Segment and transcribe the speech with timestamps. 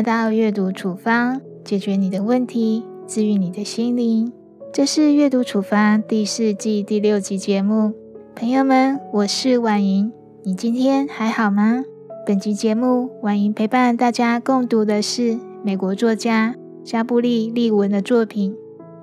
[0.00, 4.32] 来到阅读处方，解决你的问题，治愈你的心灵。
[4.72, 7.92] 这是阅读处方第四季第六集节目。
[8.34, 10.10] 朋友们，我是婉莹，
[10.42, 11.84] 你今天还好吗？
[12.26, 18.54] 本集节目，婉莹陪伴大家共读的是美国作家加布利·利文的作品《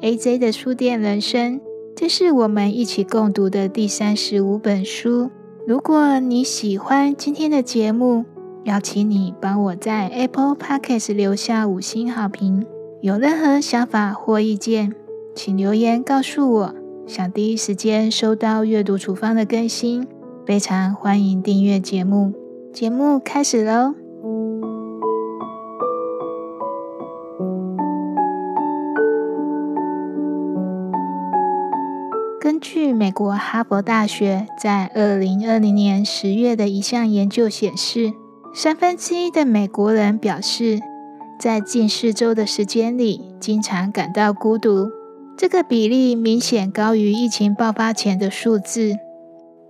[0.00, 0.38] A.J.
[0.38, 1.60] 的书店人生》。
[1.94, 5.30] 这是我们一起共读的第三十五本书。
[5.66, 8.24] 如果你喜欢今天的节目，
[8.68, 12.66] 邀请你帮我在 Apple Podcast 留下五星好评。
[13.00, 14.94] 有任何想法或意见，
[15.34, 16.74] 请留言告诉我。
[17.06, 20.06] 想第一时间收到阅读处方的更新，
[20.44, 22.34] 非常欢迎订阅节目。
[22.70, 23.94] 节目开始喽！
[32.38, 38.12] 根据美国哈佛大学在二零二零年十月的一项研究显示，
[38.54, 40.80] 三分之一的美国人表示，
[41.38, 44.90] 在近四周的时间里，经常感到孤独。
[45.36, 48.96] 这个比例明显高于疫情爆发前的数字。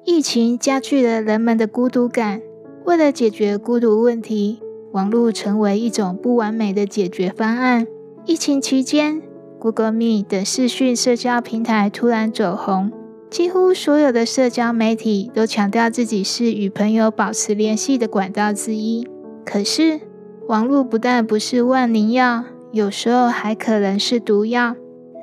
[0.05, 2.41] 疫情加剧了人们的孤独感。
[2.87, 4.63] 为了解决孤独问题，
[4.93, 7.87] 网络成为一种不完美的解决方案。
[8.25, 9.21] 疫情期间
[9.59, 12.91] ，Google Meet 等视讯社交平台突然走红，
[13.31, 19.07] 几乎所有的社交媒体都强调自己是与朋友保持联系的管道之一。
[19.45, 20.01] 可是，
[20.47, 24.75] 网络不但不是万灵药，有时候还可能是毒药。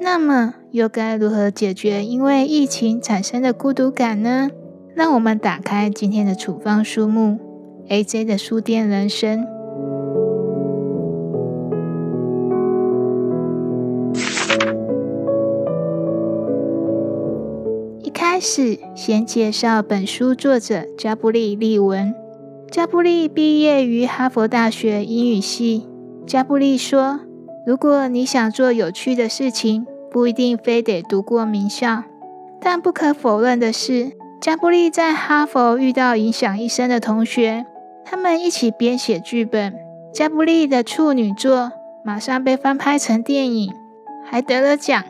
[0.01, 4.49] 那么，又该如何解决因为疫情产生的孤独感呢？
[4.93, 7.39] 让我们打开今天的处方书目
[7.89, 8.23] 《A.J.
[8.23, 9.41] 的书店人生》。
[18.45, 22.13] 始先介绍本书作者加布利·利文。
[22.69, 25.89] 加布利毕业于哈佛大学英语系。
[26.28, 27.22] 加布利说
[27.66, 32.03] ：“如果你想做有趣的事情，不一定非得读过名校。
[32.61, 37.66] 但不可否认的是，加布利在哈佛遇到影响一生的同学，
[38.06, 39.73] 他们一起编写剧本。
[40.13, 41.72] 加布利的处女作
[42.03, 43.73] 马上被翻拍成电影，
[44.23, 45.03] 还得了奖。”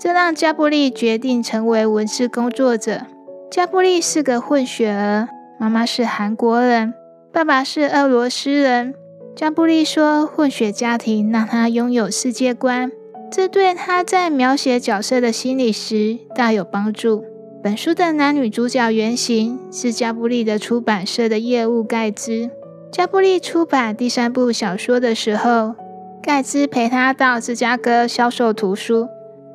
[0.00, 3.02] 这让加布利决定成为文字工作者。
[3.50, 5.28] 加布利是个混血儿，
[5.58, 6.94] 妈妈是韩国人，
[7.30, 8.94] 爸爸是俄罗斯人。
[9.36, 12.90] 加布利说，混血家庭让他拥有世界观，
[13.30, 17.22] 这对他在描写角色的心理时大有帮助。
[17.62, 22.48] 本书的男女主角原型是加布利的出版社的业务盖兹。
[22.90, 25.74] 加布利出版第三部小说的时候，
[26.22, 29.06] 盖兹陪他到芝加哥销售图书。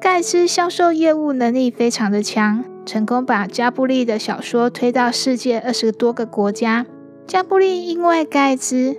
[0.06, 6.86] 盖茨销售业务能力非常的强，成功把加布利的小说推到世界二十多个国家。
[7.26, 8.96] 加布利因为盖茨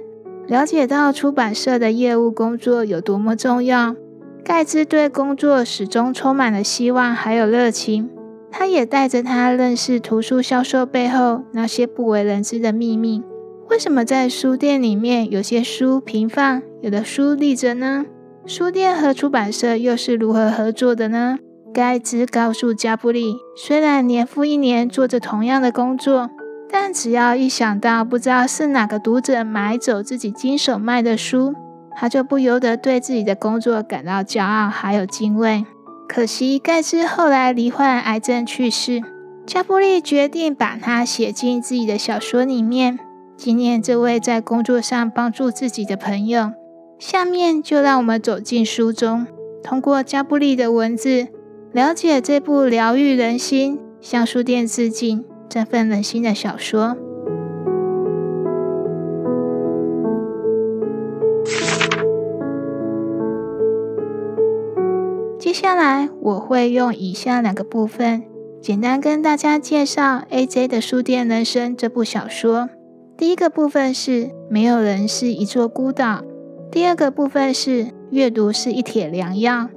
[0.49, 3.95] 了解到出版社的业务工作有多么重要，
[4.43, 8.11] 盖茨对工作始终充满了希望还有热情。
[8.51, 13.23] 他也带着他认识图书销售背后那些不为人知的秘密。
[13.71, 18.07] 为什么在书店里面有些书平放，有的书立着呢？
[18.49, 21.37] 书店和出版社又是如何合作的呢？
[21.75, 26.31] 盖茨告诉加布利，虽然年复一年做着同样的工作，
[26.71, 31.55] 但只要一想到不知道是哪个读者买走自己经手卖的书，
[31.97, 35.67] 他就不由得对自己的工作感到骄傲还有敬畏。
[36.09, 39.03] 可惜盖茨后来罹患癌症去世，
[39.45, 42.97] 加布利决定把他写进自己的小说里面，
[43.37, 46.53] 纪念这位在工作上帮助自己的朋友。
[46.99, 49.27] 下面就让我们走进书中，
[49.63, 51.29] 通过加布利的文字，
[51.73, 56.97] 了解这部疗愈人心、向书店致敬、振奋人心的小说。
[65.39, 68.25] 接下来我会用以下两个部分，
[68.61, 70.67] 简单跟大家介绍《A.J.
[70.67, 72.71] 的书店人生》这部小说。
[73.17, 76.23] 第一个部分是没有人是一座孤岛。
[76.77, 79.71] 第二个部分是阅读是一帖良药。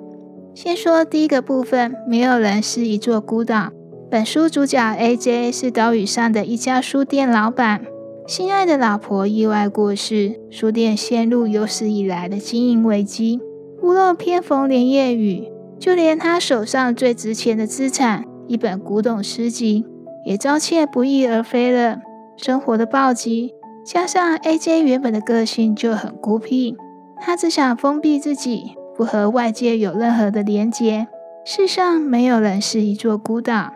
[0.53, 3.69] 先说第一个部分，没有人是一座孤岛。
[4.11, 5.49] 本书主角 A.J.
[5.49, 7.85] 是岛屿上的一家书店老板，
[8.27, 13.39] 心爱的老婆意外过世，书店陷入有史以来的经营危机，
[13.81, 15.49] 屋漏偏逢连夜雨，
[15.79, 19.85] 就连他手上最值钱的资产——一本古董诗集，
[20.25, 21.99] 也遭窃不翼而飞了。
[22.35, 23.53] 生活的暴击。
[23.85, 24.81] 加上 A.J.
[24.83, 26.75] 原本的个性就很孤僻，
[27.19, 31.07] 他只想封闭自己，不和外界有任何的连结。
[31.45, 33.73] 世上没有人是一座孤岛。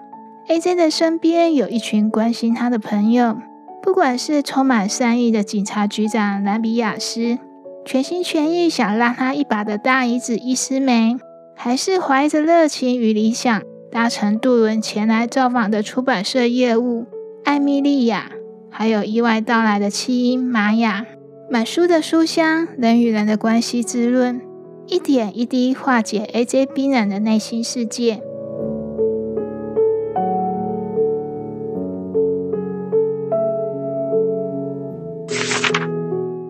[0.47, 0.75] A.J.
[0.75, 3.37] 的身边有一群关心他的朋友，
[3.81, 7.39] 不管是充满善意的警察局长兰比亚斯，
[7.85, 11.15] 全心全意想拉他一把的大姨子伊斯梅，
[11.55, 17.05] 还是怀着热情与理想搭乘渡轮前来造访的出版社业务
[17.45, 18.29] 艾米莉亚，
[18.69, 21.05] 还有意外到来的弃婴玛雅，
[21.53, 24.41] 满书的书香，人与人的关系之论，
[24.87, 28.23] 一点一滴化解 AJ 冰冷的内心世界。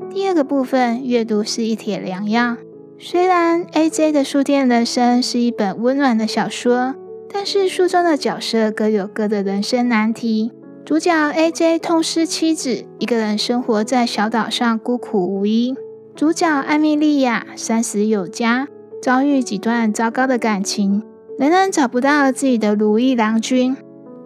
[0.09, 2.56] 第二个部分阅读是一帖良药。
[2.97, 4.13] 虽然 A.J.
[4.13, 6.95] 的书店人生是一本温暖的小说，
[7.29, 10.53] 但是书中的角色各有各的人生难题。
[10.85, 11.80] 主角 A.J.
[11.80, 15.74] 痛失妻子，一个人生活在小岛上，孤苦无依。
[16.13, 18.68] 主角艾米莉亚三十有加，
[19.01, 21.01] 遭遇几段糟糕的感情，
[21.39, 23.77] 仍然找不到自己的如意郎君。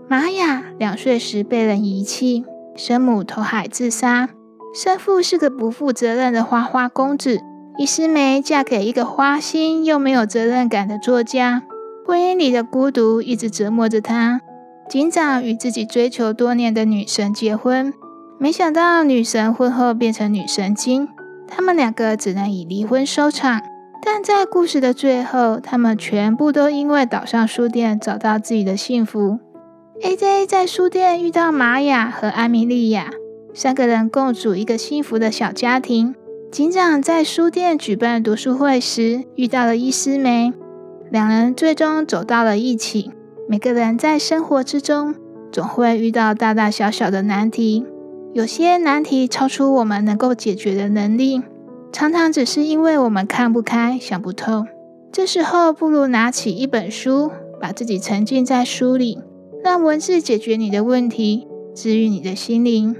[0.07, 2.44] 玛雅两岁时被人遗弃，
[2.75, 4.30] 生母投海自杀。
[4.74, 7.39] 生父是个不负责任的花花公子，
[7.77, 11.62] 伊斯梅嫁给一个花心又没有责任感的作家，
[12.04, 14.42] 婚姻里的孤独一直折磨着她。
[14.89, 17.94] 警长与自己追求多年的女神结婚，
[18.39, 21.10] 没想到女神婚后变成女神经，
[21.48, 23.62] 他们两个只能以离婚收场。
[24.01, 29.39] 但在故事的最后，他们全部都因为岛上书店找到自己的幸福。
[30.01, 30.45] A.J.
[30.45, 33.10] 在书店遇到玛雅和艾米莉亚。
[33.54, 36.16] 三个人共组一个幸福的小家庭。
[36.50, 40.54] 警长在书店举办读书会时遇到了伊斯梅，
[41.10, 43.12] 两人最终走到了一起。
[43.49, 45.15] 每个人在生活之中
[45.53, 47.85] 总会遇到大大小小的难题，
[48.33, 51.41] 有些难题超出我们能够解决的能力，
[51.94, 54.65] 常常只是因为我们看不开、想不透。
[55.13, 59.19] 这时候，不如拿起一本书，把自己沉浸在书里，
[59.63, 62.97] 让文字解决你的问题，治愈你的心灵。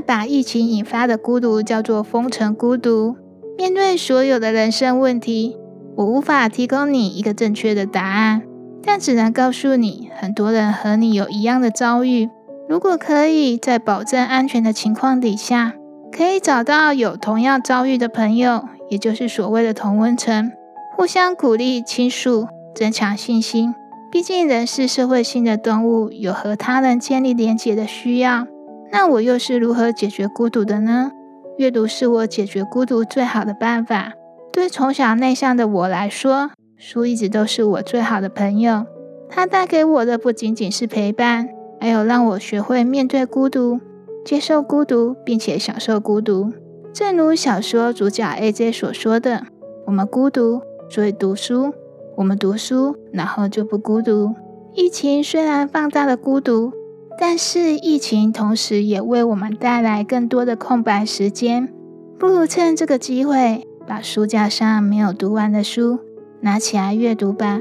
[0.00, 3.16] 把疫情引发的孤独叫做“封城孤独”。
[3.58, 5.56] 面对所有的人生问题，
[5.96, 8.42] 我无法提供你一个正确的答案，
[8.82, 12.28] 但只能告诉你，很多人和你有一样的遭遇。
[12.68, 15.74] 如果可以在保证安全的情况底下，
[16.12, 20.52] 可以找到有同样遭遇的朋友，也就是所谓的同温层，
[20.96, 23.74] 互相鼓励、倾诉，增强信心。
[24.10, 28.46] 毕竟人是社会性的动物，有和他人建立连结的需要。
[28.90, 31.12] 那我又是如何解决孤独的呢？
[31.56, 34.12] 阅读是我解决孤独最好的办法。
[34.52, 38.86] 对从小内向的我来说，书一直都是我最好的朋友。
[39.28, 41.48] 它带给我的不仅仅是陪伴，
[41.80, 43.78] 还有让我学会面对孤独、
[44.24, 46.52] 接受孤独，并且享受孤独。
[46.94, 48.72] 正如小说主角 A.J.
[48.72, 49.44] 所说的
[49.86, 51.70] ：“我们孤独，所以读书；
[52.16, 54.34] 我们读书，然后就不孤独。”
[54.74, 56.72] 疫情虽然放大了孤独。
[57.20, 61.68] 但是疫情同时也为我们带来更多的空白时间，
[62.16, 65.98] 不如趁这个机会，把书架上没有读完的书
[66.40, 67.60] 拿起来阅读吧。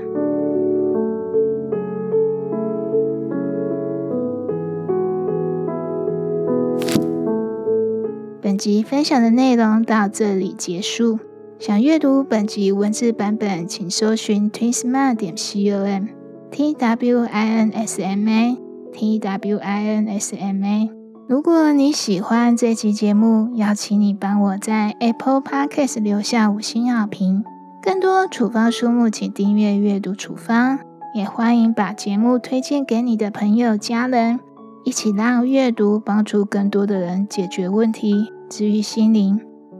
[8.39, 11.19] 本集分享的内容到这里结束。
[11.59, 18.66] 想阅读本集文字版本，请搜寻 twinsma 点 com，t w i n s m a。
[18.97, 20.89] T W I N S M A。
[21.27, 27.43] 如果你喜欢这期节目，邀请你帮我在 Apple Podcast 留下五星好评。
[27.79, 30.79] 更多处方书目，请订阅阅读处方。
[31.13, 34.39] 也欢迎把节目推荐给你的朋友、家人，
[34.83, 39.39] 一起让阅读帮助更多的人解决问题，治愈心灵。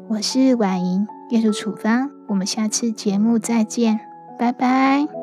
[0.09, 2.11] 我是婉莹，阅读处方。
[2.27, 3.99] 我们下次节目再见，
[4.37, 5.16] 拜拜。